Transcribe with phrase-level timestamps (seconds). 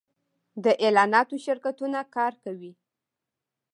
[0.63, 2.71] د اعلاناتو شرکتونه کار کوي